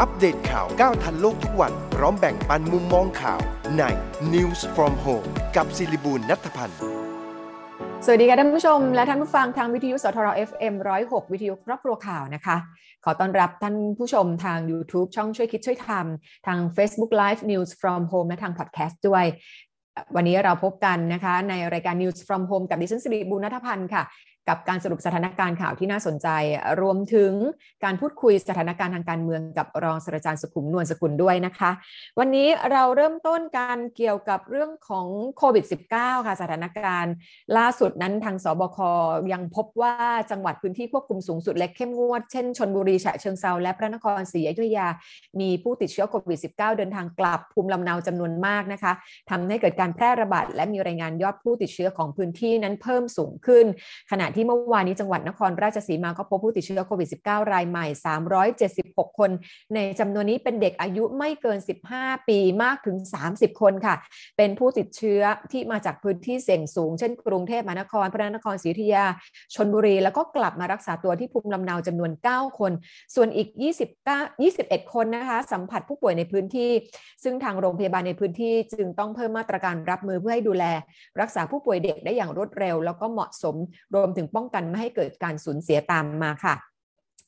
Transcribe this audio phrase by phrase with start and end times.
[0.00, 3.40] อัปเดตข่าวก้าวทันโลกทุกวัน พร้อมแบ่งปันมุมมองข่าว
[3.78, 3.82] ใน
[4.34, 6.78] News from Home กับศิริบูลนัทพันธ์
[8.04, 12.56] สวัสดีค่ะท่านผู้ชม และท่านผู้ฟังทางวิทยุสทร FM 106 วิทยุครอบครัวข่าวนะคะ
[13.04, 19.24] ขอต้อนรับท่านผู้ชมทาง YouTube ช่องช่วยคิดช่วยทำทาง Facebook Live News from Home และทาง Podcast ด้วย
[20.16, 24.02] วันนี้เราพบกันนะคะในรายการ News from Home กับดิฉันสิริบูรณัฐพันธ์ค่ะ
[24.48, 26.28] กับการสรุปสถานการณ์ข่าวที่น่าสนใจ
[26.80, 27.32] รวมถึง
[27.84, 31.70] การพูดคุยสถานการณ์ทางการเมืองกับรองศาสตราจารย์สุขุมนวลสกุลด้วยนะคะ
[32.18, 35.06] วันนี้เราเริ่มต้นการเกี่ยวกับเรื่องของ
[35.38, 37.12] โควิด -19 ค่ะสถานการณ์
[37.58, 38.78] ล่าสุดนั้นทางสบค
[39.32, 39.94] ยังพบว่า
[40.30, 44.86] จังหวัดพื้นที่ควบคุมสูงสุดและเข้มงวด เช่นชนบุรีฉะเชิงเซาและพระนครศรีอยุธยา
[45.40, 48.92] มีผู้ติดเชื้อโควิด -19 เดินทางกลับภูมิลำเนาจำนวนมากนะคะ
[49.30, 53.66] ทำให้เกิดการแพร่ระบาดและมีรายงานยอดผู้ติดเชื้อของพื้นที่นั้นเพิ่มสูงขึ้น
[54.10, 57.86] ขณะที่เมื่อวานนี้จังหวัดนครราชสีมาก็พบผู้ติดเชื้อโควิด -19 รายใหม่
[58.52, 59.30] 376 คน
[59.74, 61.58] ในจำนวนนี้เป็นเด็กอายุไม่เกิน
[61.92, 62.96] 15 ปีมากถึง
[63.30, 63.94] 30 คนค่ะ
[64.36, 65.22] เป็นผู้ติดเชื้อ
[65.52, 69.04] ที่มาจากพื้นที่เสี่ยงสูง เช่นกรุงเทพมหานคร พระนครศรีอยุธยา
[69.54, 72.72] ชนบุรี แล้วก็กลับมารักษาตัวที่ภูมิลำเนาจำนวน 9 คน
[73.14, 73.48] ส่วนอีก
[74.00, 76.70] 29 21 คนนะคะ สัมผัสผู้ป่วยในพื้นที่
[77.24, 80.64] ซึ่งทางโรงพยาบาลในพื้นที่จึงต้องเพิ่มมาตรการรับมือเพื่อให้ดูแล
[81.20, 83.56] รักษาผู้ป่วยเด็กได้อย่างรวดเร็ว แล้วก็เหมาะสม
[83.94, 86.54] รวมถึงป้องกันไม่ให้เกิดการสูญเสียตามมาค่ะ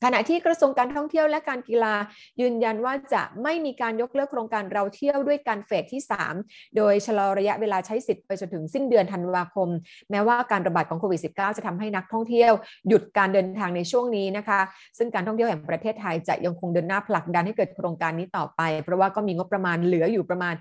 [0.03, 1.93] ขณะที่กระทรวงการท่องเที่ยวและการกีฬา
[2.41, 6.01] ยืนยันว่าจะไม่มีการยกเลิกโครงการเราเที่ยวด้วยการเฟสที่
[6.39, 9.69] 3 โดยชะลอระยะเวลาใช้สิทธิ์ไปจนถึงสิ้นเดือนธันวาคม
[10.11, 12.51] แม้ว่าการระบาดของโควิด -19 จะทำให้นักท่องเที่ยว
[12.87, 14.59] หยุดการเดินทางในช่วงนี้นะคะ
[14.97, 20.55] ซึ่งการท่องเที่ยวแห่งประเทศไทยจะยังคงเดินหน้าผลักดันให้เกิดโครงการนี้ต่อไป เพราะว่าก็มีงบประมาณเหลืออยู่ประมาณ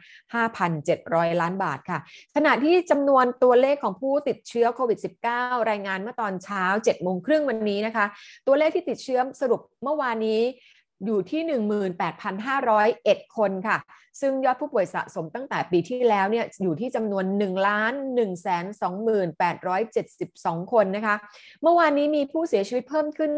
[0.66, 1.98] 5,700 ล้านบาทค่ะ
[2.36, 4.98] ขณะที่จำนวนตัวเลขของผู้ติดเชื้อโควิด
[5.30, 8.06] -19 รายงานเมื่อตอนเช้า7โมงครึ่งวันนี้นะคะ
[8.46, 10.40] ตัวเลขที่ติดเชื้อสรุปเมื่อวานนี้
[11.04, 11.42] อยู่ที่
[12.18, 13.78] 18,501 คนค่ะ
[14.20, 18.20] ซึ่งยอดผู้ป่วยสะสมตั้งแต่ปีที่แล้วเนี่ยอยู่ที่จำนวน1ล้าน1
[20.56, 21.16] 2872 คนนะคะ
[21.62, 23.32] เมื่อวานนี้มีผู้เสียชีวิตเพิ่มขึ้น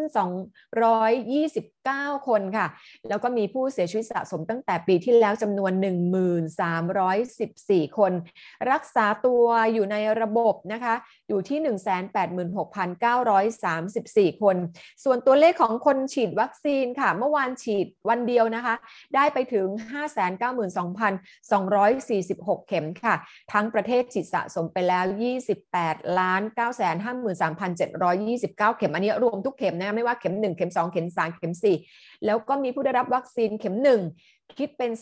[1.51, 2.67] 229 คนค่ะ
[3.09, 5.73] แล้วก็มีผู้เสียชีวิตสะสมตั้งแต่ปีที่แล้วจำนวน
[6.65, 8.13] 1314 คน
[8.71, 10.95] รักษาตัวอยู่ในระบบนะคะ
[11.29, 11.59] อยู่ที่
[14.37, 14.57] 186,934 คน
[15.05, 18.75] ส่วนตัวเลขของคนฉีดวัคซีนค่ะ เมื่อวานฉีดวันเดียวนะคะ
[19.15, 19.67] ได้ไปถึง
[20.57, 23.15] 592,246 เข็มค่ะ
[23.53, 25.05] ทั้งประเทศฉีดสะสมไปแล้ว
[25.61, 26.43] 28ล้าน
[27.27, 31.55] 953,729 เข็ม อันนี้รวมทุกเข็มนะไม่ว่าเข็ม 1 เข็ม 2 เข็ม 3 เข็ม
[31.89, 33.89] 4 แล้วก็มีผู้ได้รับวัคซีนเข็ม 1
[34.59, 34.93] คิดเป็น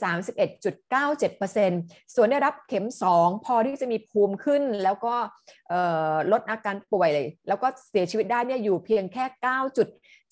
[1.23, 2.87] 31.97%ส่วนได้รับเข็ม
[3.17, 5.15] 2 พอที่จะมีภูมิขึ้น แล้วก็
[6.33, 9.25] ลดอาการป่วยเลย แล้วก็เสียชีวิตได้เนี่ยอยู่เพียงแค่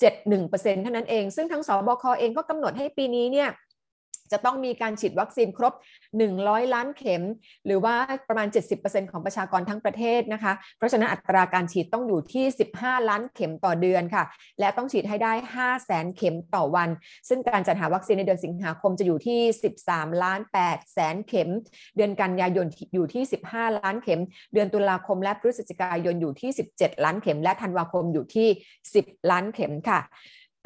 [0.02, 3.48] 71%เท่านั้นเอง ซึ่งทั้งสบคเองก็กำหนดให้ปีนี้เนี่ย
[4.34, 5.74] จะต้องมีการฉีดวัคซีนครบ
[6.22, 7.22] 100 ล้านเข็ม
[7.66, 7.94] หรือว่า
[8.28, 8.48] ประมาณ
[8.80, 12.44] 70%ของประชากรทั้งประเทศนะคะ เพราะฉะนั้นอัตราการฉีดต้องอยู่ที่
[12.76, 14.24] 15 ล้านเข็มต่อเดือนค่ะ
[14.60, 16.88] และต้องฉีดให้ได้ 5 0 0แสนเข็มต่อวัน
[17.28, 19.40] ซึ่งการจัดหาวัคซีนในเดือนสิงหาคมจะอยู่ที่
[19.80, 21.50] 13 ล้าน8แสนเข็ม
[21.96, 23.22] เดือนกันยายนอยู่ที่
[23.52, 24.20] 15 ล้านเข็ม
[24.52, 28.48] เดือนตุลาคมและพฤศจิกายนอยู่ที่ 17 ล้านเข็ม และธันวาคมอยู่ที่
[28.92, 30.00] 10 ล้านเข็มค่ะ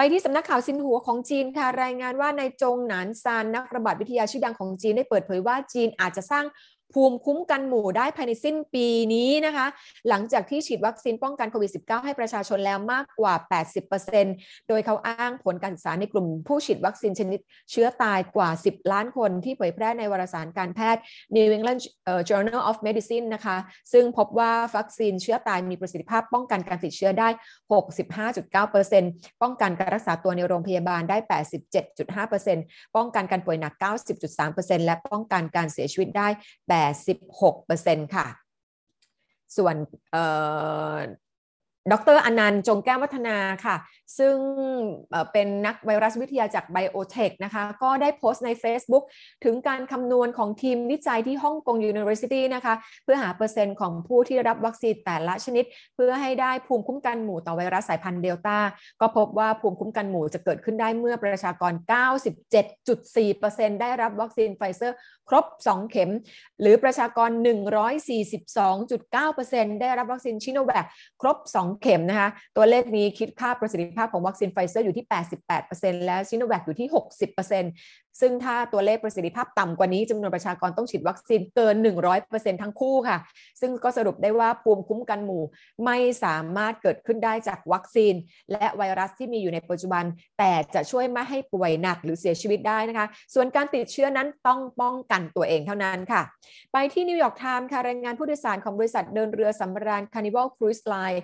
[0.01, 6.45] ไปที่สำนักข่าวซินหัวของจีนค่ะรายงานว่านายจงหนานซานนักระบาดวิทยาชื่อดังของจีนได้เปิดเผยว่าจีนอาจจะสร้าง
[6.93, 9.67] ภูมิคุ้มกันหมู่ได้ภายในสิ้นปีนี้นะคะ
[10.09, 13.35] หลังจากที่ฉีดวัคซีนป้องกันโควิด -19 ให้ประชาชนแล้วมากกว่า
[14.01, 17.41] 80%โดยเขาอ้างผลการศึกษาในกลุ่มผู้ฉีดวัคซีนชนิด
[17.71, 21.03] เชื้อตายกว่า 10 ล้านคนที่เผยแพร่ในวารสารการแพทย์
[21.37, 21.81] New England
[22.29, 23.57] Journal of Medicine นะคะ
[23.93, 27.29] ซึ่งพบว่าวัคซีนเชื้อตายมีประสิทธิภาพป้องกันการติดเชื้อได้
[28.15, 31.19] 65.9%ป้องกันการรักษาตัวในโรงพยาบาลได้
[31.87, 33.75] 87.5%ป้องกันการป่วยหนัก
[34.31, 36.29] 90.3%และป้องกันการเสียชีวิตได้
[36.85, 38.27] 16%ค่ะ
[39.57, 39.77] ส่วน
[41.93, 43.77] ดรอนันต์จงแก้ววัฒนาค่ะ
[44.19, 44.37] ซึ่ง
[45.33, 49.05] เป็นนักไวรัสวิทยาจากไบโอเทคนะคะ ก็ได้โพสต์ใน Facebook
[49.45, 52.75] ถึงการคำนวณของทีมวิจัยที่ฮ่องกง University นะคะ
[53.05, 55.65] เพื่อหาเปอร์เซ็นต์ของผู้ที่รับวัคซีนแต่ละชนิด
[55.95, 58.59] เพื่อให้ได้ภูมิคุ้มกันหมู่ต่อไวรัสสายพันธุ์เดลต้า
[59.01, 61.73] ก็พบว่าภูมิคุ้มกันหมู่จะเกิดขึ้นได้เมื่อประชากร
[62.53, 64.97] 97.4%ได้รับวัคซีนไฟเซอร์
[65.29, 66.11] ครบ 2 เข็ม
[66.61, 67.31] หรือประชากร
[68.51, 70.85] 142.9%ได้รับวัคซีนซิโนแวค
[71.21, 75.07] ครบ 2เข็มนะคะ ตัวเลขนี้คิดค่าประสิทธิภาพของวัคซีนไฟเซอร์อยู่ที่
[75.55, 76.89] 88%และซิโนแวคอยู่ที่
[77.49, 81.77] 60% ซึ่งถ้าตัวเลขประสิทธิภาพต่ำกว่านี้จำนวนประชากรต้องฉีดวัคซีนเกิน
[82.19, 83.19] 100%ทั้งคู่ค่ะ
[83.61, 85.43] ซึ่งก็สรุปได้ว่าภูมิคุ้มกันหมู่
[85.85, 88.15] ไม่สามารถเกิดขึ้นได้จากวัคซีน
[88.53, 90.05] และไวรัสที่มีอยู่ในปัจจุบัน
[90.39, 96.23] แต่จะช่วยไม่ให้ป่วยหนักหรือเสียชีวิตได้นะคะ ส่วนการติดเชื้อนั้นต้องป้องกันตัวเองเท่านั้นค่ะ
[96.73, 101.21] ไปที่นิวยอร์กไทม์ค่ะรายงานผู้โดยสารของบริษัทเดินเรือสำราญ Carnival Cruise Line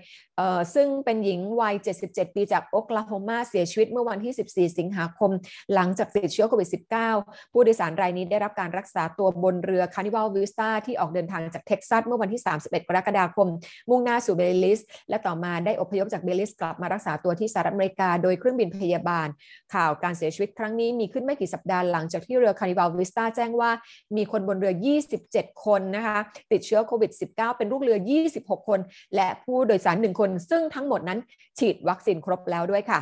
[0.75, 1.75] ซึ่งเป็นหญิงวัย
[2.07, 5.31] 77 ปีจากโอคลาโฮมาเสียชีวิตเมื่อวันที่ 14 สิงหาคม
[5.75, 13.49] หลังจากติดเชื้อโควิด -19 ผู้โดยสารรายนี้ได้รับการรักษาตัวบนเรือ Carnival Vista ที่ออกเดินทางจากเท็กซัสเมื่อวันที่ 31 กรกฎาคม
[13.91, 19.29] มุ่งหน้าสู่เบลีซ และต่อมาได้อพยพจากเบลีซกลับมารักษาตัวที่สหรัฐอเมริกาโดยเครื่องบินพยาบาล
[19.75, 23.71] ข่าวการเสียชีวิตครั้งนี้มีขึ้นไม่กี่สัปดาห์หลังจากที่เรือ Carnival Vista แจ้งว่า
[24.17, 24.75] มีคนบนเรือ
[25.17, 26.19] 27 คนนะคะ
[26.53, 27.99] ติดเชื้อโควิด -19 เป็นลูกเรือ
[28.33, 28.81] 26 คน
[29.15, 31.19] และผู้โดยสาร 1 คน ซึ่งทั้งหมดนั้น
[31.59, 33.01] ฉีดวัคซีนครบแล้วด้วยค่ะ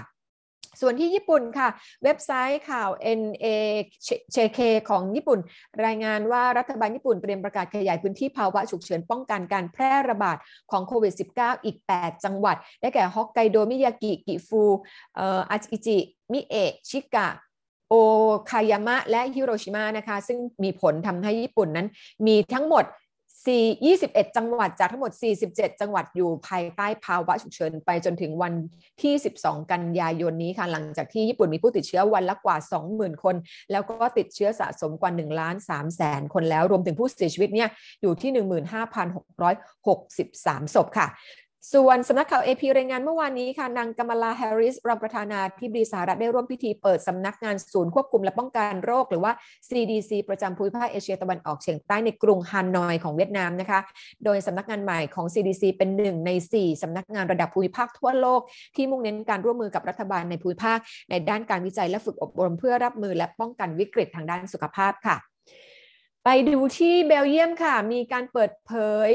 [0.81, 1.69] ส่วนที่ญี่ปุ่นค่ะ
[2.05, 2.91] เว็บไซต์ข่าว
[3.21, 4.61] NHK
[4.91, 5.39] ของญี่ปุ่น
[5.85, 10.37] รายงานว่ารัฐบาลญี่ปุ่นเตรียมประกาศขยายพื้นที่ภาวะฉุกเฉินป้องกันการแพร่ระบาด
[10.71, 14.63] ของโควิด -19 อีก 8 จังหวัด ได้แก่ฮอกไกโด มิยากิ กิฟู
[15.51, 15.99] อาจิจิ
[16.33, 17.29] มิเอะ ชิกะ
[17.89, 17.95] โอ
[18.51, 21.89] คายามะและฮิโรชิมานะคะ ซึ่งมีผลทำให้ญี่ปุ่นนั้น
[22.27, 22.85] มีทั้งหมด
[23.87, 25.13] 21 จังหวัดจากทั้งหมด
[25.47, 28.53] 47 จังหวัดอยู่ภายใต้ภาวะฉุกเฉินไปจนถึงวัน
[29.03, 32.57] ที่ 12 กันยายนนี้ค่ะ หลังจากที่ญี่ปุ่นมีผู้ติดเชื้อวันละกว่า
[32.91, 33.35] 20,000 คน
[33.73, 37.69] แล้วก็ติดเชื้อสะสมกว่า1ล้าน3แสนคนแล้วรวมถึงผู้เสียชีวิตเนี่ย
[38.03, 41.07] อยู่ที่ 15,663 ศพค่ะ
[41.71, 49.33] ส่วนสำนักข่าว AP รายงานเมื่อวานนี้ค่ะนางกัมลาแฮร์ริสรองประธานาธิบดีสหรัฐได้ร่วมพิธีเปิดสำนักงานศูนย์ควบคุมและป้องกันโรค หรือว่า
[49.69, 53.81] CDC ประจำภูมิภาคเอเชียตะวันออกเฉียงใต้ในกรุงฮานอยของเวียดนามนะคะ
[54.25, 58.41] โดยสำนักงานใหม่ของ CDC เป็นหนึ่งใน 4สำนักงานระดับภูมิภาคทั่วโลก
[58.77, 60.79] ที่มุ่งเน้นการร่วมมือกับรัฐบาลในภูมิภาค
[61.11, 65.17] ในด้านการวิจัยและฝึกอบรมเพื่อรับมือและป้องกันวิกฤตทางด้านสุขภาพค่ะ
[66.25, 68.73] ไปดูที่เบลเยียมค่ะ มีการเปิดเผ
[69.09, 69.11] ย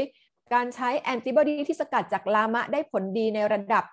[0.54, 3.84] การใช้แอนติบอดีที่สกัดจากลามะได้ผลดีในระดับ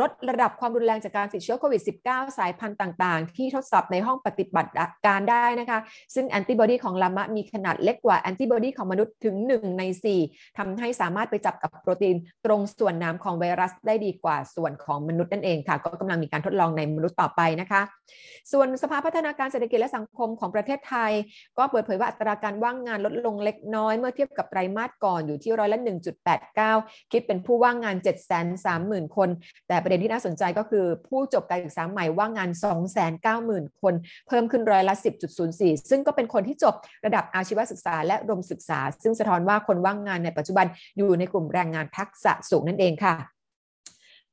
[0.00, 4.70] ลดระดับความรุนแรงจากการติดเชื้อโควิด -19 สายพันธุ์ต่าง ๆ ที่ทดสอบในห้องปฏิบัติ
[5.06, 5.78] การได้นะคะ
[6.14, 9.82] ซึ่งแอนติบอดีของลามะมีขนาดเล็กกว่าแอนติบอดีของมนุษย์ถึง 1 ใน
[10.20, 17.82] 4ทำให้สามารถไปจับกับโปรตีนตรงส่วนน้ำของไวรัสได้ดีกว่าส่วนของมนุษย์นั่นเองค่ะ ก็กำลังมีการทดลองในมนุษย์ต่อไปนะคะ
[18.52, 21.12] ส่วนสภาพัฒนาการเศรษฐกิจและสังคมของประเทศไทย
[21.58, 25.78] ก็เปิดเผยว่าอัตราการว่างงานลดลงเล็กน้อยเมื่อเทียบกับไตรมาสก่อนอยู่ที่ร้อยละ
[26.44, 27.96] 1.89 คิดเป็นผู้ว่างงาน
[28.56, 29.28] 730,000 คน
[29.68, 32.50] แต่ประเด็นที่น่าสนใจก็คือผู้จบการศึกษาใหม่ว่างงาน
[33.14, 33.94] 290,000 คน
[34.28, 34.94] เพิ่มขึ้นร้อยละ
[35.42, 36.74] 10.04 ซึ่งก็เป็นคนที่จบ
[37.06, 40.66] ระดับอาชีวศึกษาและรมศึกษา ซึ่งสะท้อนว่าคนว่างงานในปัจจุบัน
[40.96, 43.33] อยู่ในกลุ่มแรงงานทักษะสูงนั่นเองค่ะ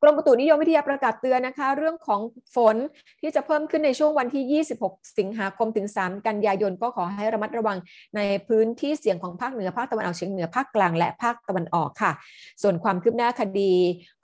[0.02, 2.22] กรมอุตุนิยมวิทยาประกาศเตือนนะคะ เรื่องของ
[2.56, 2.76] ฝน
[3.22, 7.78] ที่จะเพิ่มขึ้นในช่วงวันที่ 26 สิงหาคมถึง 3 กันยายนก็ขอให้ระมัดระวัง
[8.16, 12.12] ในพื้นที่เสี่ยงของภาคเหนือภาคตะวันออกเฉียงเหนือภาคกลางและภาคตะวันออกค่ะ
[12.64, 13.74] ส่วนความคืบหน้าคดี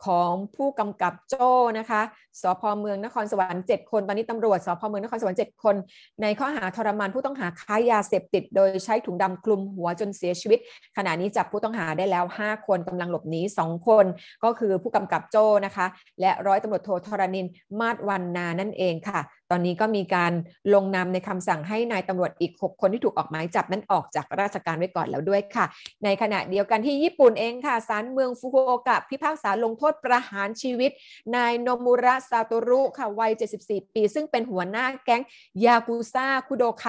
[0.06, 2.02] ของผู้กำกับโจ้นะคะ
[2.42, 5.76] สพเมืองนครสวรรค์7คนตอนนี้ตำรวจสพเมืองนครสวรรค์7คน
[6.22, 10.60] ในข้อหาทรมานผู้ต้องหาค้ายาเสพติด โดยใช้ถุงดำคลุมหัวจนเสียชีวิต
[10.98, 14.06] ขณะนี้จับผู้ต้องหาได้แล้ว 5 คนกำลังหลบหนี2คน
[14.44, 15.86] ก็คือผู้กำกับโจ้นะคะ
[16.22, 17.46] และร้อยตำรวจโทธรณิน
[17.80, 19.20] มาศวันนานั่นเองค่ะ
[19.52, 20.34] ตอนนี้ก็มีการ
[20.74, 25.66] ลงนามในคำสั่งให้นายตำรวจอีก 6 คนที่ถูกออกหมายจับนั้นออกจากราชการไว้ก่อนแล้วด้วยค่ะ
[26.04, 30.92] ในขณะเดียวกันที่ญี่ปุ่นเองค่ะศาลเมืองฟุกุโอกะพิพากษาลงโทษประหารชีวิต
[31.36, 33.32] นายโนมุระซาโตรุค่ะวัย
[33.64, 35.24] 74 ปี ซึ่งเป็นหัวหน้าแก๊ง
[35.66, 36.86] ยากุซ่าคุโดไค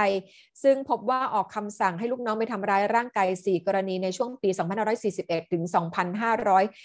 [0.63, 4.51] ซึ่งพบว่าออกคำสั่งให้ลูกน้องไปทำร้ายร่างกาย 4 กรณีในช่วงปี
[5.01, 5.63] 2541 ถึง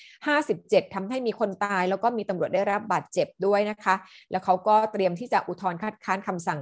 [0.02, 3.96] 2557ทำให้มีคนตายแล้วก็มีตำรวจได้รับบาดเจ็บด้วยนะคะ
[4.32, 6.60] แล้วเขาก็เตรียมที่จะอุททรณ์คัดค้านคำสั่ง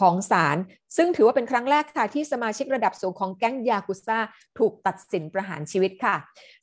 [0.00, 0.56] ของศาล
[0.96, 4.18] ซึ่งถือว่าเป็นครั้งแรกค่ะ ที่สมาชิกระดับสูงของแก๊งยากุซ่า
[4.58, 6.14] ถูกตัดสินประหารชีวิตค่ะ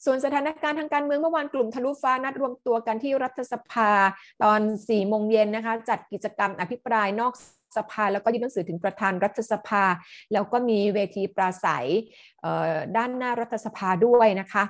[0.06, 3.92] ส่วนสถานการณ์ทางการเมืองเมื่อวานกลุ่มทะลุฟ้านัดรวมตัวกันที่รัฐสภา
[4.44, 7.34] ตอน4โมงเย็นนะคะ จัดกิจกรรมอภิปรายนอก
[7.78, 9.84] สภา แล้วก็ยื่นหนังสือถึงประธานรัฐสภา
[10.34, 11.88] แล้วก็มีเวทีปราศัย
[12.98, 14.64] ด้านหน้ารัฐสภาด้วยนะคะ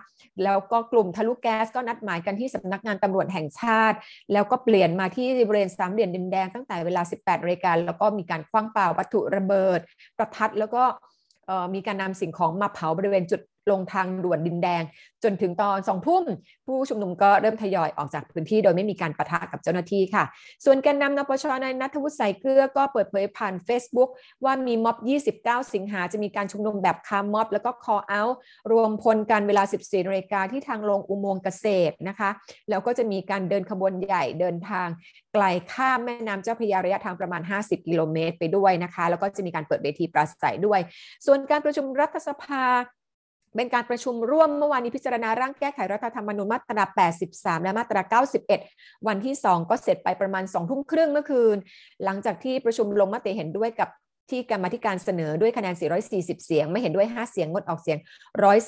[0.44, 3.98] แล้วก็กลุ่มทะลุแก๊สก็นัดหมายกันที่สำนักงานตำรวจแห่งชาติ
[4.34, 9.80] แล้วก็เปลี่ยนมาที่บริเวณสามเหลี่ยมดินแดงตั้งแต่เวลา 18นาฬิกาแล้วก็มีการคว้างปาวัตถุระเบิด
[10.18, 10.84] ประทัดแล้วก็
[11.74, 13.42] มีการนำสิ่งของมาเผาบริเวณจุด
[13.72, 14.84] ลงทางด่วนดินแดง
[15.24, 16.24] จนถึงตอนสองทุ่ม
[16.66, 20.24] ผู้ชุมนุมก็เริ่มทยอยออกจากพื้นที่โดยไม่มีการประทะกับเจ้าหน้าที่ค่ะ
[20.66, 24.10] ส่วนแกนนำนปชนายนัทวุฒิใส่เกลือก็เปิดเผยผ่าน Facebook
[24.44, 24.98] ว่ามีม็อบ
[25.36, 28.36] 29 สิงหาจะมีการชุมนุมแบบคาร์ม็อบ แล้วก็ call out
[28.72, 32.30] รวมพลกันเวลา 14นาฬิกาที่ทางลงอุโมงค์เกษตรนะคะ
[32.70, 34.88] แล้วก็จะมีการเดินขบวนใหญ่เดินทาง
[35.34, 40.80] ไกลข้ามแม่น้ำเจ้าพระยาระยะทางประมาณ 50 กิโลเมตรไปด้วยนะคะ แล้วก็จะมีการเปิดเวทีปราศัยด้วย
[41.26, 42.66] ส่วนการประชุมรัฐสภา
[43.56, 46.86] เป็นการประชุมร่วมเมื่อวานนี้พิจารณาร่างแก้ไขรัฐธรรมนูญมาตรา
[47.24, 48.02] 83 และมาตรา
[48.54, 51.56] 91 วันที่ 2 ก็เสร็จไปประมาณ2ทุ่มครึ่งเมื่อคืน
[52.04, 53.90] หลังจากที่ประชุมลงมติเห็นด้วยกับ
[54.30, 55.76] ที่กรรมธิการเสนอด้วยคะแนน
[56.10, 57.98] 440 เสียง ไม่เห็นด้วย 5 เสียง งดออกเสียง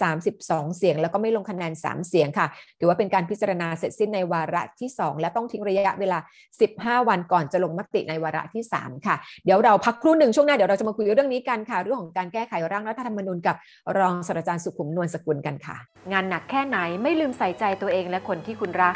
[0.03, 2.47] 132 เสียง แล้วก็ไม่ลงคะแนน 3 เสียงค่ะ
[2.79, 6.17] ถือว่าเป็นการพิจารณาเสร็จสิ้นในวาระที่ 2 และต้องทิ้งระยะเวลา
[6.63, 13.55] 15 วันก่อนจะลงมติในวาระที่ 3 ค่ะ เดี๋ยวเราพักครู่หนึ่งช่วงหน้า เดี๋ยวเราจะมาคุยเรื่องนี้กันค่ะ เรื่องของการแก้ไขร่างรัฐธรรมนูญกับ
[13.99, 15.77] รองศาสตราจารย์สุขุมนวลสกุลกันค่ะ
[16.11, 18.95] งานหนักแค่ไหนไม่ลืมใส่ใจตัวเองและคนที่คุณรัก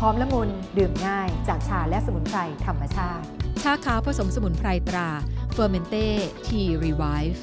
[0.00, 0.48] หอมละมุน
[0.78, 3.24] ดื่มง่ายจากชาและสมุนไพรธรรมชาติ
[3.62, 5.08] ชาขาวผสมสมุนไพรตรา
[5.56, 7.40] Fermented Tea Revive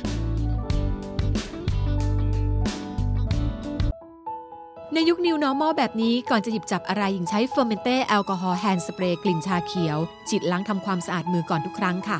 [4.94, 9.98] ในยุค New Normal แบบนี้ก่อนจะหยิบจับอะไรหญิงใช้ Fermented Alcohol Hand Spray กลิ่นชาเขียว
[10.30, 12.20] ฉีดล้างทำความสะอาดมือก่อนทุกครั้งค่ะ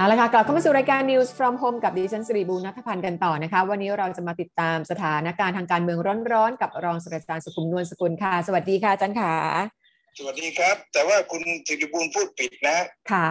[0.00, 5.98] เอาละค่ะกลับเข้ามาสู่รายการ News from Home กับดิฉันสิริบูรณัฐพันธ์กันต่อนะคะ วันนี้เราจะมาติดตามสถานการณ์ทางการเมือง
[6.32, 9.34] ร้อนๆ กับรองศาสตราจารย์สุขุมนวลสกุลค่ะ สวัสดีค่ะอาจารย์ขา
[10.18, 12.78] สวัสดีครับ แต่ว่าคุณสิริบูลพูดผิดนะ
[13.12, 13.26] ขา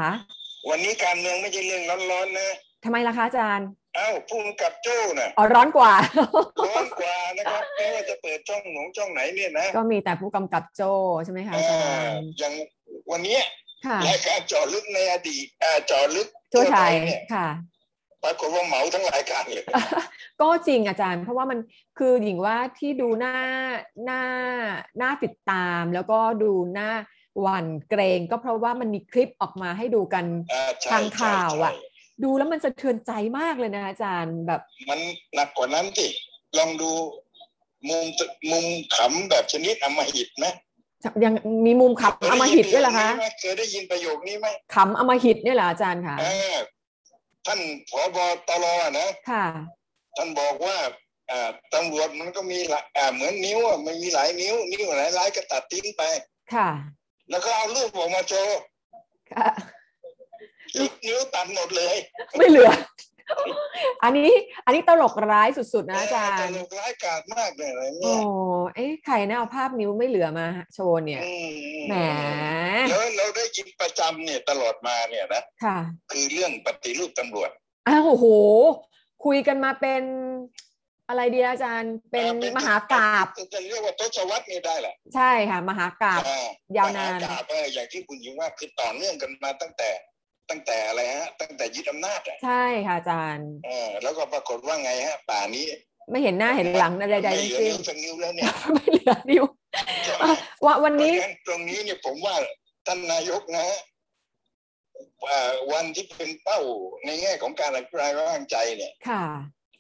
[0.70, 2.50] วันนี้การเมืองไม่ใช่เรื่องร้อนๆนะ
[2.86, 5.94] ทำไมล่ะคะอาจารย์เอ้าพุ่งกับโจ้น่ะอ๋อร้อนกว่า
[6.68, 10.82] ร้อนกว่านะครับไม่ว่าจะเปิดช่องหนงช่องไหนเนี่ยนะก็มีแต่ผู้กำกับโจ
[11.24, 12.54] ใช่ไหมคะอาจารย์อย่าง
[13.12, 13.44] วันเนี้ย
[13.86, 17.48] ค่ะรายการเจาะลึกในอดีตอ่าเจาะลึก ทั่วไทยเนี่ยค่ะ
[18.24, 19.66] ปรากฏว่าเหมาทั้งรายการเลย
[20.42, 21.60] ก็จริงอาจารย์ เพราะว่ามัน
[21.98, 23.36] คือหญิงว่าที่ดูหน้า
[24.06, 24.22] หน้า
[24.98, 26.90] หน้าติดตาม แล้วก็ดูหน้า
[27.42, 31.88] หวั่นเกรงก็เพราะว่ามันมีคลิปออกมาให้ดูกันอ่าใช่ทางข่าวอะใช่
[32.24, 35.00] ดูแล้วมันสะเทือนใจมากเลยนะอาจารย์แบบ มัน
[35.36, 36.08] หนักกว่านั้นสิ
[36.58, 36.92] ลองดู
[37.90, 38.06] มุม
[38.52, 38.66] มุม
[38.96, 40.46] ขำแบบชนิดอำมหิตไหม
[41.26, 41.34] ยัง
[41.66, 46.58] มีมุมขำอำมหิตด้วยเหรอคะเคยได้ยินประโยคนี้ไหมขำอำมหิตเนี่ยเหรออาจารย์คะอ่า
[47.46, 48.66] ท่านผบตร
[49.00, 49.46] นะค่ะ
[50.18, 50.78] ท่านบอกว่า
[51.32, 56.04] อ่าตำรวจมันก็มีหลายอ่าเหมือนนิ้วอะมันมีหลายนิ้ว นิ้วหลายหลายๆก็ตัดทิ้งไป
[56.54, 56.70] ค่ะ
[57.30, 58.60] แล้วก็เอารูปออกมาโชว์
[59.32, 59.48] ค่ะ
[60.78, 61.96] อีกนิ้วตัดหมดเลย
[62.38, 62.72] ไม่เหลือ
[64.04, 64.32] อันนี้
[64.66, 68.22] อันนี้ตลกร้ายสุดๆนะอาจารตย์ลกร้ายกาจมากเลยอะไรโอ้เงี้ย
[68.76, 71.96] เอ๊ะใครนะเอาภาพนิ้วไม่เหลือมาโชว์เนี่ยอืมแหม
[72.90, 75.78] แล้วเราได้ยินประจำเนี่ยตลอดมาเนี่ยนะค่ะ
[76.12, 77.50] คือเรื่องปฏิรูปตำรวจ
[77.88, 78.26] อ้าวโอ้โห
[79.26, 80.04] คุยกันมาเป็น
[81.10, 86.40] อะไรดีอาจารย์เป็นอ่มหากาบจะเรียกว่าทศวรรษนี่ได้แหละใช่ค่ะ มหากาบอ่
[86.78, 89.90] ยาวนานมหกาบเอออย่างที่คุณยิงว่าคือต่อเนื่องกันมาตั้งแต่
[90.50, 95.66] ตั้งแต่อะไรฮะ ตั้งแต่ยึดอำนาจอะใช่ค่ะอาจารย์เออแล้วก็ปรากฏว่าไงฮะ ป่านี้
[96.12, 99.44] ไม่เห็นหน้าเห็นหลังอะไรใดไม่ๆเหลืทั้องสิ้นนิ้วสักนิ้วแล้วเนี่ยไม่เหลือนิ้ว
[100.06, 102.36] ใช่ไหมอะว่าวันนี้ เพราะฉะตรงนี้เนี่ยผมว่า
[102.88, 103.80] ท่านนายกนะฮะ
[105.30, 106.60] อ่าวันที่เป็นเป้า
[107.06, 109.24] ในแง่ของการอภิปรายไว้วางใจเนี่ย ค่ะ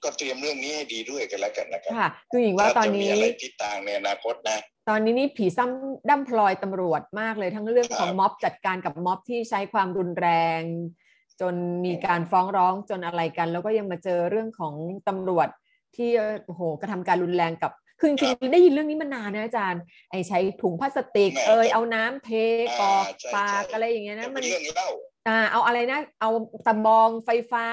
[0.04, 10.27] ก็เตรียมเรื่องนี้ให้ดีด้วยกันแล้วกันนะครับค่ะคือหญิงว่าตอนจะมีนี้ อะไรทิศทางในอนาคตนะ ตอนนี้นี่ผีซ้ำดั้มพลอยตำรวจมากเลยทั้งเรื่องของครับม็อบจัดการกับม็อบที่ใช้ความรุนแร
[10.60, 10.62] ง
[11.41, 11.55] จน
[11.86, 14.74] มีการฟ้องร้องจนอะไรกัน แล้วก็ยังมาเจอเรื่องของ
[15.08, 15.48] ตำรวจ
[15.96, 16.10] ที่
[16.46, 19.81] โอ้โหกระทำการรุนแรงกับคือจริงๆได้ยินเรื่องนี้มานานนะอาจารย์
[20.12, 22.29] ไอ้ใช้ถุงพลาสติกแม่เอยเอาน้ำเท
[22.79, 24.89] กรอกอ่าใช่ปากใช่อะไรอย่างเงี้ยมันะนมัเป็นนเรื่องเล่า
[25.27, 26.29] อ่าเอาอะไรนะ เอา
[26.65, 27.65] ตะบองไฟฟ้า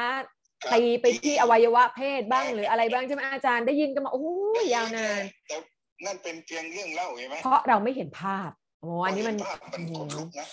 [0.62, 4.26] ครับตีไปที่อวัยวะเพศบ้างหรืออะไรบ้างใช่ไหมอาจารย์ได้ยินกันมาโอ้
[4.62, 5.56] ยยาวนานแต่
[6.04, 8.50] นั่นเป็นเพียงเรื่องเล่าใช่ไหมเพราะเราไม่เห็นภาพ
[8.80, 10.46] โอ้อันนี้มันภาพมันขนลุกนะ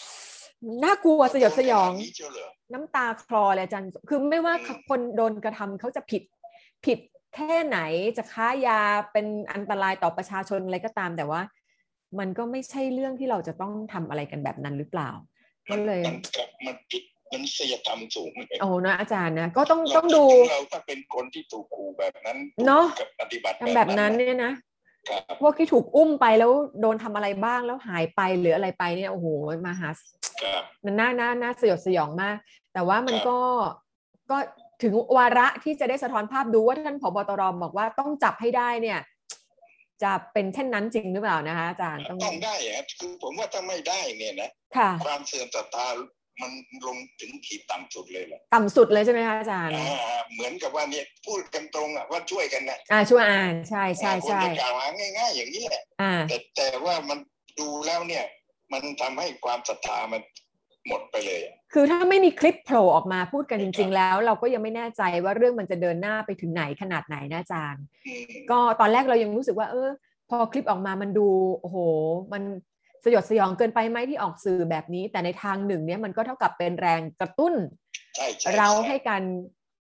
[0.83, 6.23] น่ากลัวสยดสยองขนาดนี้เชียวเหรอน้ำตาคลอเลยอาจารย์คือไม่ว่าอืมคนโดนกระทำเขาจะผิด
[6.85, 6.99] ผิด
[7.35, 7.79] แค่ไหน
[8.17, 8.79] จะค้ายา
[9.11, 11.41] เป็นอันตรายต่อประชาชนอะไรก็ตามแต่ว่า
[12.19, 15.09] มันก็ไม่ใช่เรื่องที่เราจะต้องทำอะไรกันแบบนั้นหรือเปล่า
[15.69, 24.72] ก็เลยมันกับมันผิดมันศยธรรมสูงเลยโอ้นะอาจารย์นะก็ต้องเราต้องดูคิถึเราถ้าเป็นคนที่ถูกขู่แบบนั้นเนอะกับปฏิบัติทำแบบนั้นเนี่ยนะครับ
[25.41, 29.27] พวกที่ถูกอุ้มไปแล้วโดนทำอะไรบ้างแล้วหายไปหรืออะไรไปเนี่ยโอ้โห
[29.65, 29.89] มาหา
[30.41, 32.35] ครับมันน่าน่าน่าสยดสยองมาก
[32.73, 33.39] แต่ว่ามันครับก็
[34.31, 34.37] ก็
[34.83, 38.99] ถึงวาระที่จะได้สะท้อนภาพดูว่าท่านผบตรบอกว่าต้องจับให้ได้เนี่ย
[40.03, 45.87] จะเป็นเช่นนั้นจริงหรือเปล่านะคะอาจารย์ต้องต้องได้อะคือผมว่าถ้าไม่ได้เนี่ยนะค่ะความเสื่อมศรัทธา
[46.41, 46.51] มัน
[46.87, 54.87] ลงถึงขีดต่ำสุดเลยแหละต่ำสุดเลยใช่ไหมคะอาจารย์อ่าเหมือนกับว่าเนี่ยพูดกันตรงอะว่าช่วยกันนะอ่าช่วยอ่านใช่ใช่คนใช่จะกล่าวหา
[55.17, 57.19] ง่าย ๆ อย่างนี้แหละอ่าแต่แต่ว่ามัน
[57.59, 58.25] ดูแล้วเนี่ย
[58.73, 60.21] มันทำให้ความศรัทธามัน
[60.87, 69.89] หมดไปเลยอะคือถ้าไม่มีคลิปโผล่ออกมาพูดกันจริง ๆ แล้ว เราก็ยังไม่แน่ใจว่าเรื่องมันจะเดินหน้าไปถึงไหนขนาดไหนนะอาจารย์อืมก็ตอนแรกเรายังรู้สึกว่า เออ
[70.29, 71.27] พอคลิปออกมามันดู
[71.59, 71.77] โอ้โห
[72.33, 72.43] มัน
[73.03, 77.53] สยดสยองเกินไปไหมที่ออกสื่อแบบนี้ แต่ในทางหนึ่งเนี่ยมันก็เท่ากับเป็นแรงกระตุ้น
[78.15, 79.23] ใช่ใช่เราช่ให้การ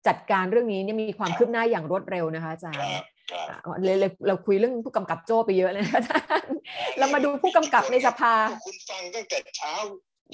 [0.07, 6.57] จัดการเรื่องนี้เนี่ยมีความคืบหน้าอย่างรวดเร็วนะคะอาจารคย์รับครับอะเลยเลยเราคุยเรื่องผู้กำกับโจ้ไปเยอะเลยนะอาจารย์
[6.99, 9.73] เรามาดูผู้กำกับในสภาคุณฟังตั้งแต่เช้า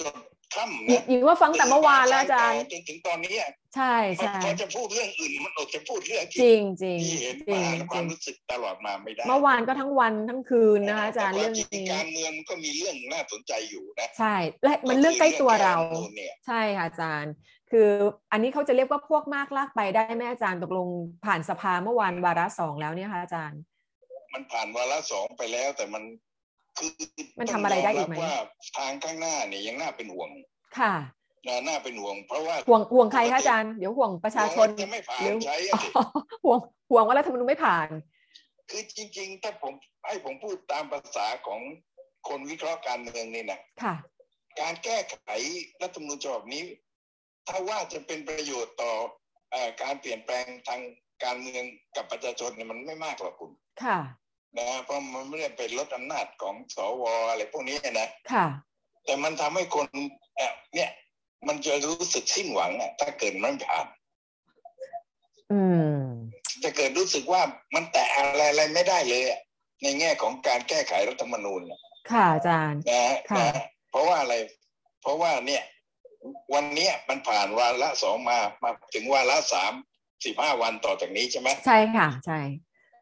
[0.00, 0.14] จน
[0.54, 17.32] ค่ำหญิงนะหญิงว่าฟังแต่เมื่อวานแล้วอาจารย์จนถึงตอนนี้อะใช่มันใช่พอจะพูดเรื่องอื่นมันอดจะพูดเรื่องจริงจริงที่เห็นจริมางและจคริวามงรู้สึกตลอดมาไม่ได้ เมื่อวานก็ทั้งวันทั้งคืนนะคะอาจารย์แต่เรื่ควองมจริงนี้การเมืองมันก็มีเรื่องน่าสนใจอยู่นะใช่ และมันเรื่องใกล้ตัวเราคือองแก้รัฐธมนูญเนี่ยใช่ค่ะอาจารย์
[17.70, 17.88] คือ
[18.32, 20.88] อันนี้เขาจะเรียกว่าพวกมากลากไปได้ไหมอาจารย์ตกลง
[21.24, 23.60] ผ่านสภาเมื่อวานวาระสองแล้วเนี่ยค่ะอาจารย์
[24.32, 26.02] มันผ่านวาระสองไปแล้วแต่มัน
[26.78, 26.90] คือ
[27.38, 28.36] มันทำอะไรได้อีกไหมต้งยรับว่า
[28.76, 30.28] ทางข้างหน้าเนี่ยยังน่าเป็นห่วง
[30.78, 30.94] ค่ะ
[31.46, 36.04] นะน่าเป็นห่วง เพราะว่าห่วงห่วงใครคะอาจารย์เดี๋ยวห่วงประชาชนห่วงว่าจะไม่ผ่านหรือใช้อะสิอ๋อ
[36.44, 36.58] ห่วง
[36.90, 37.88] ห่วงว่ารัฐธรรมนูญไม่ผ่าน
[38.70, 39.72] คือจริง ๆ ถ้าผม
[40.06, 41.60] ให้ผมพูดตามภาษาของ
[42.28, 43.94] คนวิเคราะห์การเมืองนี่นะค่ะ
[44.60, 45.30] การแก้ไข
[45.82, 46.62] รัฐธรรมนูญฉบับนี้
[47.48, 48.92] ถ้าว่าจะเป็นประโยชน์ต่อ
[49.50, 50.80] เอ่อการเปลี่ยนแปลงทาง
[51.24, 51.64] การเมือง
[51.96, 53.50] กับประชาชนเนี่ยมันไม่มากหรอกคุณ
[53.84, 53.98] ค่ะ
[54.56, 58.46] นะเพราะมันไม่ได้เป็นลดอำนาจของสวอะไรพวกนี้นะค่ะ
[59.04, 59.86] แต่มันทำให้คน
[60.36, 60.90] เอ่อเนี่ย
[61.48, 63.86] มันจะรู้สึกสิ้นหวังอะถ้าเกิดมันผ่าน
[65.52, 65.60] อื
[65.98, 66.02] ม
[66.64, 67.42] จะเกิดรู้สึกว่า
[67.74, 69.40] มันแตะอะไรอะไรไม่ได้เลยอะ
[69.82, 71.80] ในแง่ของการแก้ไขรัฐธรรมนูญน่ะ
[72.12, 74.34] ค่ะอาจารย์นะฮะค่ะนะฮะเพราะว่าอะไร
[75.02, 75.62] เพราะว่าเนี่ย
[76.54, 79.72] วันเนี้ยมันผ่านวาระสองมามาถึงวาระสาม
[80.24, 82.40] สิบห้าวันต่อจากนี้ใช่ไหมใช่ค่ะ ใช่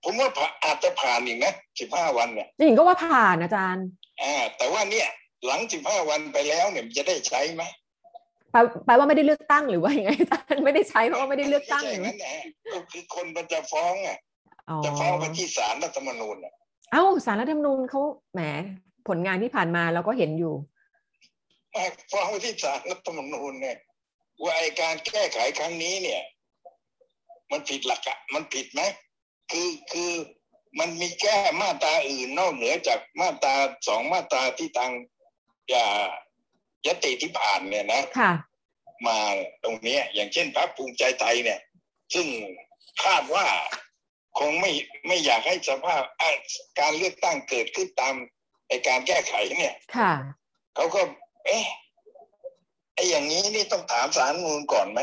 [0.09, 3.87] ผมว่าผ่าอาจจะผ่านอีกนะสิบห้าวันเนี่ยหญิงก็ว่าผ่านอาจารย์
[4.23, 5.09] อ่าแต่ว่าเนี่ย
[5.47, 7.63] หลังสิบห้าวันไปแล้วเนี่ยมันจะได้ใช้ไหม
[8.53, 14.19] แปลแปลว่าไม่ได้เลือกตั้งหรือว่ายังไงอาจารย์ไม่ได้ใช้เพราะว่าไม่ได้เลือกตั้งไม่หใช่รือนั้นนะฮะก็คือคนมันจะฟ้องอะ
[14.69, 16.55] อ๋อจะฟ้องไปที่ศาลรัฐธรรมนูญน่ะ
[16.93, 18.01] เอ้าสารรัฐธรรมนูญเขา
[18.35, 18.41] แหม
[19.09, 20.55] ผลงานที่ผ่านมาเราก็เห็นอยู่
[21.73, 23.77] ไม่ฟ้องไปที่ศาลรัฐธรรมนูญเนี่ย
[24.43, 26.23] ว่าไอการแก้ไขครั้งนี้เนี่ย
[27.53, 28.83] มันผิดหลักอะมันผิดไหม
[29.51, 30.13] คือคือ
[30.79, 33.55] มันมีแก้มาตราอื่นนอกเหนือจากมาตรา
[33.89, 34.93] สองมาตราที่ทาง
[35.71, 35.87] อย่า
[36.87, 38.33] ยติที่ผ่านเนี่ยนะค่ะ
[39.07, 39.19] มา
[39.63, 41.61] ตรงเนี้ยอย่างเช่นพรรคภูมิใจไทยเนี่ย
[42.15, 42.27] ซึ่ง
[43.05, 43.47] คาดว่า
[44.39, 44.71] คงไม่
[45.07, 46.31] ไม่อยากให้สภาพอะ
[46.81, 48.15] การเลือกตั้งเกิดขึ้นตาม
[48.69, 50.13] ไอการแก้ไขเนี่ย ค่ะ
[50.75, 51.01] เขาก็
[51.47, 51.65] เอ๊ะ
[52.95, 55.01] ไออย่างนี้นี่ต้องถามสารรัฐธรรมนูลก่อนไหม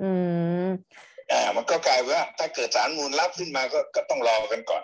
[0.00, 0.10] อื
[0.66, 0.68] ม
[1.30, 4.82] อ่ามันก็กลายว่าถ้าเกิดสารรัฐธรรมนูลรับขึ้นมาก็ก็ต้องรอกันก่อน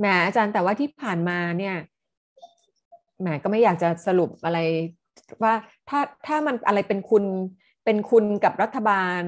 [0.00, 1.76] แหมอาจารย์แต่ว่าที่ผ่านมาเนี่ย
[3.20, 4.58] แหมก็ไม่อยากจะสรุปอะไร
[5.42, 5.54] ว่า
[5.88, 7.24] ถ้าถ้ามันอะไรเป็นคุณ
[7.84, 9.22] เป็นคุณกับรัฐบาล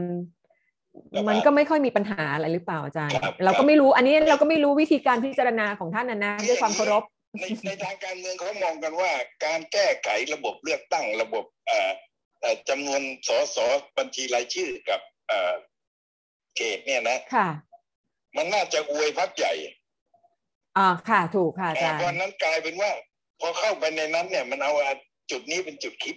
[1.15, 7.03] ครับมันก็ไม่ค่อยมีปัญหาอะไรหรือเปล่าอาจารย์ครับเราครัก็บไม่รู้อันนี้เราก็ไม่รู้วิธีการพิจารณาของท่านนะนะด้วยความเคารพ
[7.41, 9.11] ในในทางการเมืองเขามองกันว่า
[9.45, 11.93] การแก้ไขระบบเลือกตั้งระบบเอ่อ
[12.41, 13.59] เอ่อจำนวนสส
[13.99, 15.01] บัญชีรายชื่อกับ
[16.57, 17.49] เอ่อเขตเนี่ยนะค่ะ
[18.37, 19.53] มันน่าจะอวยพักใหญ่
[20.77, 22.91] อ่าค่ะ ถูกค่ะอาแต่จารย์วันนั้นกลายเป็นว่า
[23.41, 24.73] พอเข้าไปในนั้นเนี่ย มันเอา
[25.31, 26.17] จุดนี้เป็นจุดคิด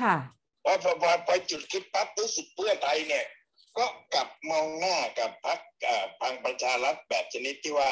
[0.00, 0.14] ค่ะ
[0.64, 3.24] พอพอพอพอจุดคิดปั๊บรู้สึกเพื่อไทยเนี่ย
[3.78, 7.90] ก็กลับมองหน้ากับพรรคเอ่อพลังประชารัฐแบบชนิดที่ว่า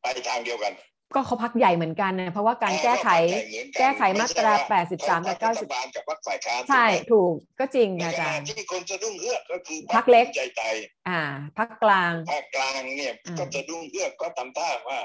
[0.00, 0.72] ไปทางเดียวกัน
[1.14, 10.76] ก็เขาพักใหญ่เหมือนกันนะเพราะว่าการแก้ไขเออพรรคใหญ่เหมือนนแก้ไขมาตราไใช่ว่83 กับพรรครัฐบาลกับพรรคฝ่ายค้านใช่ถูกไหมถูกก็จริงในอาขจาณะรย์ที่คนจะดุ้งเอื้อกก็คือพรรคเล็กภูมิใจไทย
[11.08, 11.20] อ่า
[11.58, 14.98] พักกลางภาคกลางเนี่ยอ่าก็จะดุ้งเอื้อกก็ทำท่าว่า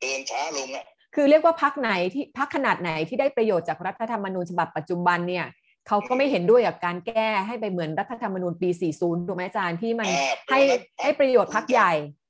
[0.00, 0.84] เดินช้าลงอะ
[1.14, 5.46] คือเรียกว่าพักไหนที่พักขนาดไหนที่ได้ประโยชน์จากรัฐธรรมนูญฉบับปัจจุบันเนี่ย
[5.88, 12.21] เขาก็ไม่เห็นด้วยกับการแก้ให้ไปเหมือนรัฐธรรมนูญปี 40 ถูกไหมอาจารย์ที่มันอ่าให้เพราะฉะนั้นพรรคให้ประโยชน์พักใหญ่อืม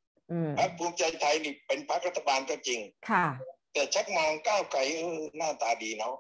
[0.59, 3.27] พรรคภูมิใจไทยนี่เป็นพรรครัฐบาลก็จริง ค่ะ
[3.73, 6.14] แต่ชักมองก้าวไกลเออหน้าตาดีเนาะ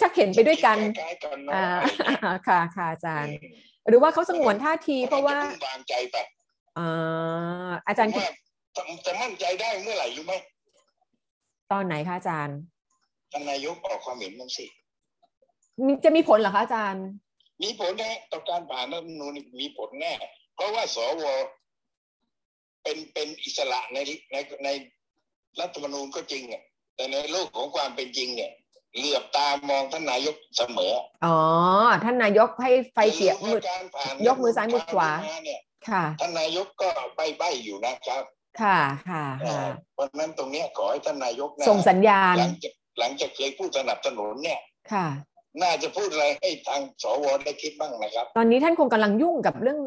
[0.00, 3.34] ชักเห็นไปด้วยกันคล้ายๆกันเนาะอ่าอะไรอย่างเงี้ยค่ะค่ะอาจารย์
[3.88, 6.16] หรือว่าเขาสงวนท่าทีเพราะว่าจพิ่งวางใจไป
[6.78, 8.34] อ่าอาจารย์คิดว่า
[9.06, 10.34] จะมั่นใจได้เมื่อไหร่รู้ไหม
[11.72, 12.58] ตอนไหนคะอาจารย์
[13.32, 14.66] ท่านนายกออกความเห็นมันสิ
[15.84, 17.04] มีจะมีผลเหรอคะอาจารย์
[17.62, 20.12] มีผลแน่ต่อการผ่านรัฐธรรมนูญมีผลแน่
[20.54, 21.24] เพราะว่าสว
[22.86, 23.98] เป็นเป็นอิสระใน
[24.32, 24.68] ในใน
[25.60, 26.62] รัฐธรรมนูญก็จริงอะ
[26.96, 28.52] แต่ในโลกของความเป็นจริงเนี่ย
[28.96, 30.92] เหลือบตามองท่านนายกเสมอ
[31.24, 31.38] อ๋อ
[32.04, 35.10] ท่านนายกให้ไฟเขียวอย่าลืมืว่าดการผ่านยกมือซ้ายมือขวา
[35.44, 38.22] เนี่ยค่ะ ท่านนายกก็ใบใบอยู่นะครับ
[38.62, 38.78] ค่ะ
[39.10, 44.60] ค่ะเอ่ค่ะอเพราะฉะนั้นตรงเนี้ยขอให้ท่านนายกนะส่งสัญญาณ หลังจากหลังจากเคยพูดสนับสนุนเนี่ย
[44.92, 45.06] ค่ะ
[45.62, 49.80] น่าจะพูดอะไรให้ทางสวได้คิดบ้างนะครับ ตอนนี้ท่านคงกำลังยุ่งกับเรื่อง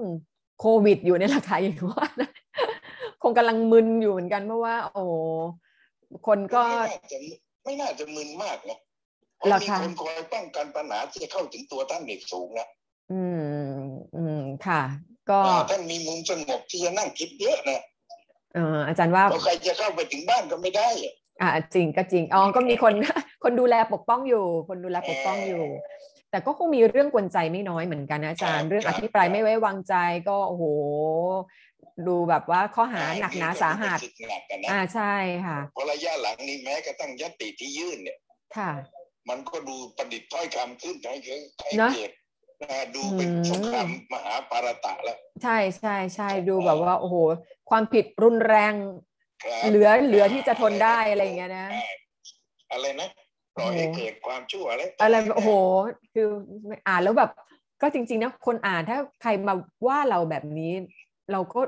[0.60, 2.30] โควิดอยู่ในราคาอย่างว่านะ
[3.24, 5.04] คงกำลังมึนอยู่เหมือนกันเพราะว่า โอ้
[6.28, 7.18] คนก็ไม่น่าจะ
[7.66, 8.78] ไม่น่าจะมึนมากนะ
[9.40, 12.68] เพเหรอราะมีคะคนคอยป้องกันปัญหาที่จะเข้าถึงตัวท่านเด็กสูงนะ
[13.12, 13.44] อืม
[14.16, 14.82] อืมค่ะ
[15.30, 17.82] ก็อ่าท่านมีมุมสงบที่จะนั่งคิดเยอะนะ
[18.54, 22.94] เอ่ออาจารย์ว่าเพราะใครจะเข้าไปถึงบ้านก็ไม่ได้อะอ่าจริงก็จริงอ๋อก็มีคน
[23.44, 25.64] คนดูแลปกป้องอยู่ คนดูแลปกป้องอยู่
[26.32, 29.94] แต่ก็คงมีเรื่องกวนใจไม่น้อยเหมือนกันนะอาจารย์ เรื่องอภิปรายไม่ไว้วางใจ
[30.30, 30.64] ก็โอ้โห
[32.08, 35.14] ดูแบบว่าข้อหาหนักหนาสาหัสรู้สึกหนักกันนะอ่าใช่
[35.46, 38.18] ค่ะเพราะระยะหลังนี้แม้กระทั่งยติที่ยื่นเนี่ย
[38.58, 38.72] ค่ะ
[39.30, 42.12] มันก็ดูประดิษฐ์ถ้อยคำขึ้นให้เกิดให้เนอะเกิด
[42.62, 47.16] นะดูเป็นอืมสงครามมหาปารตะแล้ว ใช่ใช่ใช่ดูแบบว่า โอ้โห
[47.70, 48.74] ความผิดรุนแรง
[49.44, 51.68] ครับเหลือเหลือที่จะทนได้อะไรอย่างเงี้ยนะ
[52.72, 53.08] อะไรนะ
[53.56, 55.52] ปล่อยให้โอ้โหเกิดความชั่วอะไรอะไรโอ้โห
[56.14, 56.28] คือ
[56.88, 57.32] อ่านแล้วแบบ
[57.82, 59.54] ก็จริง ๆนะคนอ่านถ้าใครมา
[59.88, 60.74] ว่าเราแบบนี้
[61.32, 61.62] เราก็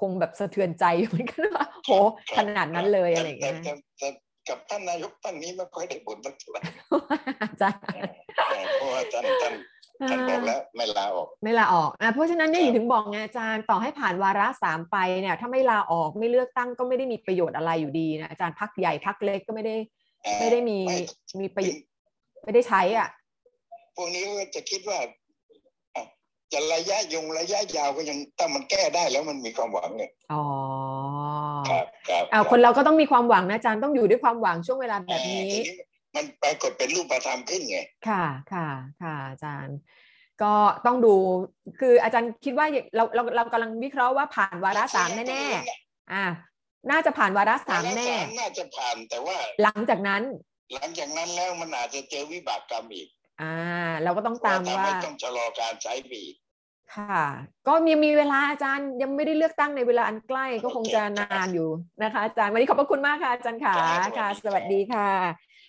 [0.00, 1.90] คงแบบสะเทือนใจอยู่เหมือนกันว่าโห
[2.36, 4.08] ขนาดนั้นเลยอะไรอย่างเงี้ยแต่แต่
[4.46, 6.60] แต่กับท่านนายกท่านนี้ไม่ค่อยได้ผลสักเท่าไหร่
[7.42, 7.80] อาจารย์
[8.78, 9.54] เพราะว่าท่านท่าน
[10.10, 19.76] ท่านบอกแล้วไม่ลาออก ไม่ลาออกอะเพราะฉะนั้นเนี่ยคอรับยู่ถึงบอกไงอาจารย์ต่อให้ผ่านวาระสามไปเนี่ยถ้าไม่ลาออกไม่เลือกตั้งก็ไม่ได้มีประโยชน์อะไรอยู่ดีนะอาจารย์พักใหญ่พักเล็กก็ไม่ได้
[20.26, 20.98] อ่าไม่ได้มีไม่
[21.40, 21.84] มีประโยชน์
[22.44, 23.08] ไม่ได้ใช้อะ
[23.96, 25.08] พวกนี้ก็จะคิดว่าอะ
[26.52, 30.44] จะระยะยงระยะยาวก็ยังถ้ามันแก้ได้แล้วมันมีความหวังเนี่ยอ๋อ
[31.68, 35.60] ครับครับอ่าคนเราก็ต้องมีความหวังนะอาจารย์ต้องอยู่ด้วยความหวังช่วงเวลาแบบนี้อ่าที
[36.16, 37.78] มันปรากฏเป็นรูปธรรมขึ้นไง
[38.08, 38.68] ค่ะค่ะ
[39.02, 39.76] ค่ะอาจารย์
[40.42, 40.54] ก็
[40.86, 41.14] ต้องดู
[41.80, 46.24] คืออาจารย์คิดว่าเราเราเรากำลังวิเคราะห์ว่าผ่านวาระสามแน่ๆอ่า
[46.90, 50.22] น่าจะผ่านวาระสามแน่วรสน่าจะผ่านแต่ว่า หลังจากนั้น
[50.74, 53.08] หลังจากนั้นแล้วมันอาจจะเจอวิบากกรรมอีก
[53.40, 53.54] อ่า
[54.02, 56.36] เราก็ต้องตามทำว่าให้ต้องชะลอการใช้ไปอีก
[56.96, 57.24] ค่ะ
[57.68, 61.68] ก็มีมีเวลาอาจารย์ยังไม่ได้เลือกตั้งในเวลาอันใกล้ก็คงจะนานอยู่
[62.02, 65.12] นะคะอาจารย์วันนี้ขอบพระคุณมากค่ะอาจารย์ขาครับค่ะสสวัวัสสดีดีครับค่ะ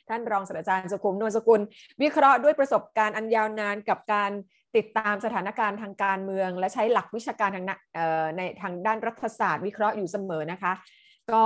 [0.09, 1.61] ท่านรองศาสตราจารย์สุขุมนวลสกุล
[2.01, 4.31] วิเคราะห์ด้วยประสบการณ์อันยาวนานกับการ
[4.75, 10.73] ติดตามสถานการณ์ทางการเมือง และใช้หลักวิชาการทางนะเอ่อในทางด้านรัฐศาสตร์ วิเคราะห์อยู่เสมอนะคะ
[11.33, 11.45] ก็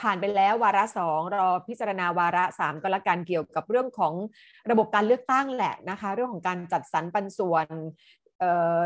[0.00, 4.14] ผ่านไปแล้ววาระสองรอพิจารณาวาระสามก็แล้วกันเกี่ยวกับเรื่องของ
[4.70, 7.68] ระบบการเลือกตั้งแหละนะคะ เรื่องของการจัดสรรปันส่วน
[8.40, 8.42] เ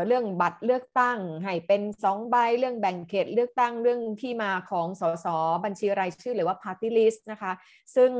[0.07, 5.27] เรื่องบัตรเลือกตั้งให้เป็นสองใบเรื่องแบ่งเขตเลือกตั้งเรื่องที่มาของสส
[5.63, 7.51] บัญชีรายชื่อหรือว่า party list นะคะ
[7.95, 8.11] ซึ่ง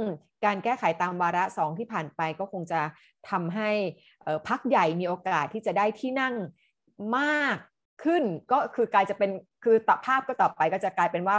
[0.46, 2.82] การแก้ไขตามวาระสองที่ผ่านไปก็คงจะ
[3.30, 3.72] ทำให้
[4.48, 6.36] พักใหญ่มีโอกาสที่จะได้ที่นั่ง
[7.18, 7.58] มาก
[8.04, 9.32] ขึ้นก็คือกลายจะเป็น
[9.64, 11.38] คือต่อภาพก็ต่อไปก็จะกลายเป็นว่า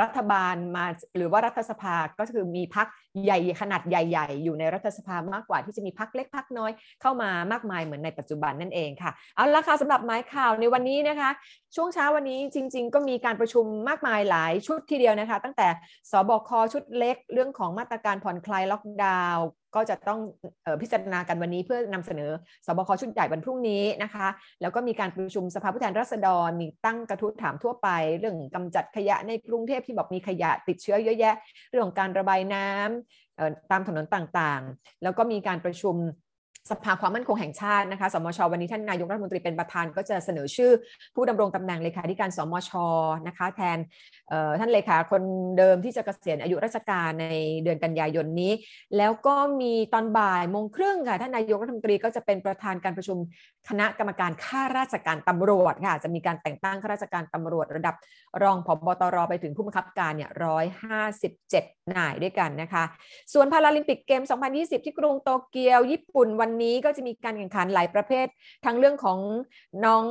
[0.00, 0.84] รัฐบาลมา
[1.16, 2.86] หรือว่ารัฐสภาก็คือมีพัก
[3.24, 11.30] ใหญ่ขนาดใหญ่ ๆ อยู่ในรัฐสภามากกว่าที่จะมีพักเล็กพักน้อยเข้ามามากมายเหมือนในปัจจุบันนั่นเองค่ะเอาละค่ะสำหรับไม้ข่าวในวันนี้นะคะ
[11.76, 15.68] ช่วงเช้าวันนี้จริง ๆ ก็มีการประชุมมากมายหลายชุดทีเดียวนะคะ ตั้งแต่
[16.10, 20.20] สบคชุดเล็กเรื่องของมาตรการผ่อนคลายล็อกดาวน์ ก็จะต้อง
[20.66, 22.30] ออพิจารณากันวันนี้เพื่อนำเสนอ
[22.66, 24.28] สบคชุดใหญ่วันพรุ่งนี้นะคะ
[24.60, 31.34] แล้วก็มีการประชุมสภาผู้แทนราษฎรมีตั้งกระทู้ถามทั่วไป เรื่องกำจัดขยะในกรุงเทพที่บอกมีขยะติดเชื้อเยอะแยะ
[31.70, 35.96] เรื่องการระบายน้ำเอ่อตามถนนต่างๆ แล้วก็มีการประชุม
[36.70, 40.70] สภาความมั่นคงแห่งชาตินะคะ สมช วันนี้ท่านนายกรัฐมนตรีเป็นประธาน ก็จะเสนอชื่อ
[41.14, 42.70] ผู้ดำรงตำแหน่งเลขาธิการสมช
[43.26, 43.78] นะคะ แทน
[44.60, 45.22] ท่านเลขาคน
[45.58, 47.26] เดิมที่จะเกษียณอายุราชการใน
[47.62, 48.52] เดือนกันยายนนี้
[48.96, 53.18] แล้วก็มีตอนบ่ายโมงครึ่งค่ะท่านนายกรัฐมนตรีก็จะเป็นประธานการประชุม
[53.68, 57.94] คณะกรรมการข้าราชการตำรวจค่ะจะมีการแต่งตั้งข้าราชการตำรวจระดับ
[58.42, 61.64] รองผบตรไปถึงผู้บังคับการเนี่ยร้อยห้าสิบเจ็ด
[61.96, 62.84] นายด้วยกันนะคะ
[63.32, 64.22] ส่วนพาราลิมปิกเกม
[64.54, 68.26] 2020 ที่กรุงโตเกียว ญี่ปุ่นวันนี้ก็จะมีการแข่งขันหลายประเภท
[68.64, 69.18] ทั้งเรื่องของ
[69.84, 70.04] น้อง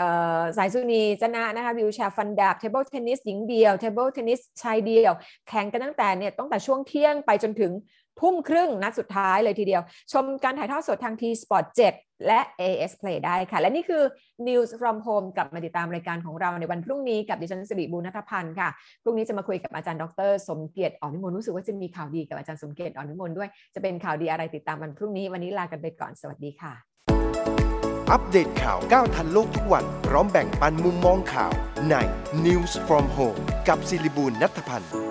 [0.00, 0.02] อ
[0.38, 5.12] อสายสุนีย์ จ๊ะนะนะคะ wheelchair ฟันดาบ table tennis หญิงเดี่ยว table tennis ชายเดี่ยว
[5.48, 7.72] แข่งกันตั้งแต่เนี่ยตั้งแต่ช่วงเที่ยงไปจนถึง
[8.20, 11.64] ทุ่มครึ่งนัดสุดท้ายเลยทีเดียว ชมการถ่ายทอดสดทางทีสปอร์ต
[11.96, 14.02] 7และ AS Play ได้ค่ะ และนี่คือ
[14.48, 18.68] News from Home กลับมาติดตามรายการของเราในวันพรุ่งนี้กับดิฉันสิริบูรณัฐพันธ์ค่ะ
[19.02, 26.72] พรุ่งนี้จะมาคุยกับอาจารย์ดร สมเกียรติอ่อนนิมนต์รู้สึกว่าจะมีข่าวดีกับอาจารย์สมเกียรติอ่อนนิมนต์ด้วย จะเป็นข่าวดีอะไรติดตามวันพรุ่งนี้วันนี้ลากันไปก่อนสวัสดีค่ะ
[28.12, 31.52] อัปเดตข่าวก้าวทันโลกทุกวันพร้อมแบ่งปันมุมมองข่าว
[31.90, 31.94] ใน
[32.44, 35.05] News from Home กับศิริบูลนัทพันธ์